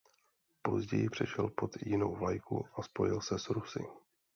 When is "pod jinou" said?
1.49-2.15